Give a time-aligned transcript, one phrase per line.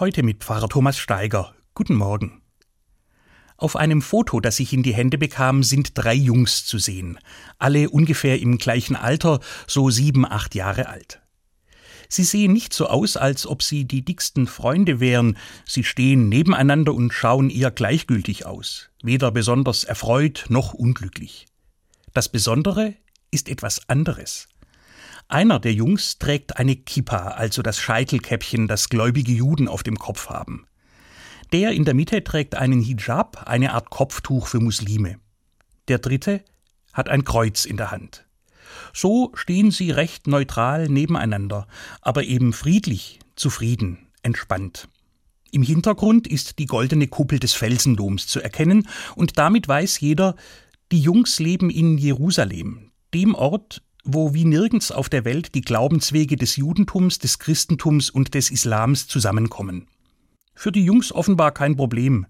[0.00, 1.54] Heute mit Pfarrer Thomas Steiger.
[1.74, 2.40] Guten Morgen.
[3.58, 7.18] Auf einem Foto, das ich in die Hände bekam, sind drei Jungs zu sehen.
[7.58, 11.20] Alle ungefähr im gleichen Alter, so sieben, acht Jahre alt.
[12.08, 15.36] Sie sehen nicht so aus, als ob sie die dicksten Freunde wären.
[15.66, 18.88] Sie stehen nebeneinander und schauen eher gleichgültig aus.
[19.02, 21.44] Weder besonders erfreut noch unglücklich.
[22.14, 22.94] Das Besondere
[23.30, 24.48] ist etwas anderes.
[25.30, 30.28] Einer der Jungs trägt eine Kippa, also das Scheitelkäppchen, das gläubige Juden auf dem Kopf
[30.28, 30.66] haben.
[31.52, 35.20] Der in der Mitte trägt einen Hijab, eine Art Kopftuch für Muslime.
[35.86, 36.42] Der dritte
[36.92, 38.26] hat ein Kreuz in der Hand.
[38.92, 41.68] So stehen sie recht neutral nebeneinander,
[42.00, 44.88] aber eben friedlich, zufrieden, entspannt.
[45.52, 50.34] Im Hintergrund ist die goldene Kuppel des Felsendoms zu erkennen, und damit weiß jeder,
[50.90, 56.36] die Jungs leben in Jerusalem, dem Ort, wo wie nirgends auf der Welt die Glaubenswege
[56.36, 59.86] des Judentums, des Christentums und des Islams zusammenkommen.
[60.54, 62.26] Für die Jungs offenbar kein Problem.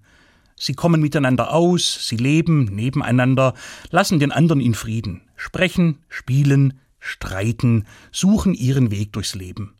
[0.57, 3.55] Sie kommen miteinander aus, sie leben nebeneinander,
[3.91, 9.75] lassen den anderen in Frieden, sprechen, spielen, streiten, suchen ihren Weg durchs Leben.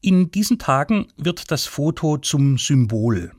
[0.00, 3.32] In diesen Tagen wird das Foto zum Symbol.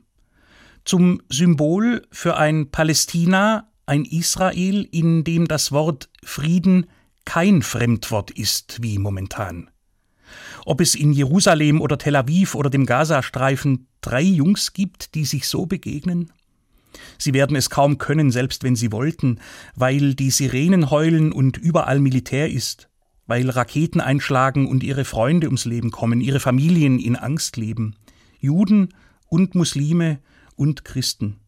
[0.84, 6.86] Zum Symbol für ein Palästina, ein Israel, in dem das Wort Frieden
[7.24, 9.70] kein Fremdwort ist wie momentan.
[10.64, 15.48] Ob es in Jerusalem oder Tel Aviv oder dem Gazastreifen drei Jungs gibt, die sich
[15.48, 16.32] so begegnen?
[17.18, 19.40] Sie werden es kaum können, selbst wenn sie wollten,
[19.74, 22.88] weil die Sirenen heulen und überall Militär ist,
[23.26, 27.96] weil Raketen einschlagen und ihre Freunde ums Leben kommen, ihre Familien in Angst leben,
[28.40, 28.94] Juden
[29.28, 30.18] und Muslime
[30.56, 31.40] und Christen.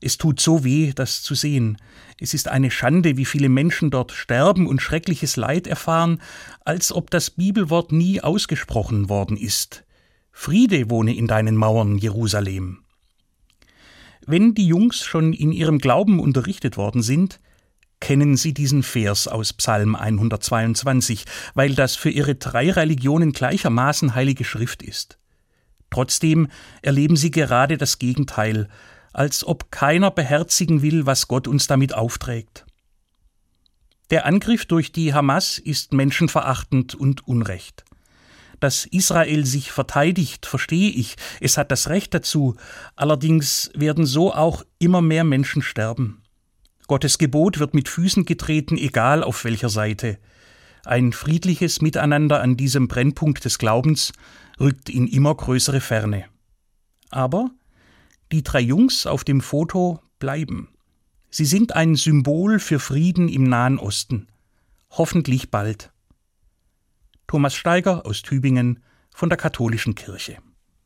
[0.00, 1.76] Es tut so weh, das zu sehen.
[2.20, 6.20] Es ist eine Schande, wie viele Menschen dort sterben und schreckliches Leid erfahren,
[6.64, 9.84] als ob das Bibelwort nie ausgesprochen worden ist.
[10.30, 12.84] Friede wohne in deinen Mauern, Jerusalem.
[14.24, 17.40] Wenn die Jungs schon in ihrem Glauben unterrichtet worden sind,
[18.00, 24.44] kennen sie diesen Vers aus Psalm 122, weil das für ihre drei Religionen gleichermaßen heilige
[24.44, 25.18] Schrift ist.
[25.90, 26.48] Trotzdem
[26.82, 28.68] erleben sie gerade das Gegenteil,
[29.18, 32.64] als ob keiner beherzigen will, was Gott uns damit aufträgt.
[34.10, 37.84] Der Angriff durch die Hamas ist menschenverachtend und unrecht.
[38.60, 42.54] Dass Israel sich verteidigt, verstehe ich, es hat das Recht dazu,
[42.94, 46.22] allerdings werden so auch immer mehr Menschen sterben.
[46.86, 50.18] Gottes Gebot wird mit Füßen getreten, egal auf welcher Seite.
[50.84, 54.12] Ein friedliches Miteinander an diesem Brennpunkt des Glaubens
[54.60, 56.26] rückt in immer größere Ferne.
[57.10, 57.50] Aber
[58.32, 60.68] die drei Jungs auf dem Foto bleiben.
[61.30, 64.28] Sie sind ein Symbol für Frieden im Nahen Osten.
[64.90, 65.92] Hoffentlich bald.
[67.26, 68.82] Thomas Steiger aus Tübingen
[69.14, 70.38] von der Katholischen Kirche.